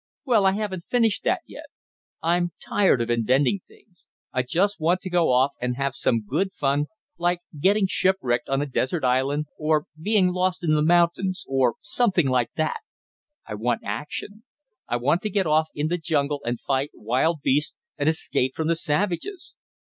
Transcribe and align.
"Well, 0.25 0.47
I 0.47 0.53
haven't 0.53 0.85
finished 0.89 1.23
that 1.25 1.41
yet. 1.45 1.67
I'm 2.23 2.53
tired 2.59 3.01
of 3.01 3.11
inventing 3.11 3.59
things. 3.67 4.07
I 4.33 4.41
just 4.41 4.79
want 4.79 4.99
to 5.01 5.11
go 5.11 5.29
off, 5.29 5.51
and 5.61 5.75
have 5.75 5.93
some 5.93 6.25
good 6.27 6.53
fun, 6.53 6.87
like 7.19 7.41
getting 7.59 7.85
shipwrecked 7.87 8.49
on 8.49 8.63
a 8.63 8.65
desert 8.65 9.03
island, 9.03 9.45
or 9.59 9.85
being 10.01 10.29
lost 10.29 10.63
in 10.63 10.73
the 10.73 10.81
mountains, 10.81 11.45
or 11.47 11.75
something 11.81 12.25
like 12.27 12.49
that. 12.55 12.79
I 13.45 13.53
want 13.53 13.81
action. 13.85 14.43
I 14.87 14.95
want 14.97 15.21
to 15.21 15.29
get 15.29 15.45
off 15.45 15.67
in 15.75 15.87
the 15.89 15.99
jungle, 15.99 16.41
and 16.45 16.59
fight 16.59 16.89
wild 16.95 17.41
beasts, 17.43 17.77
and 17.95 18.09
escape 18.09 18.55
from 18.55 18.69
the 18.69 18.75
savages!" 18.75 19.55